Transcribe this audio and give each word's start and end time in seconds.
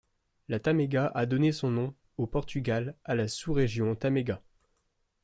La 0.47 0.59
Tâmega 0.59 1.11
a 1.13 1.27
donné 1.27 1.51
son 1.51 1.69
nom, 1.69 1.93
au 2.17 2.25
Portugal, 2.25 2.95
à 3.03 3.13
la 3.13 3.27
sous-région 3.27 3.93
Tâmega. 3.93 4.41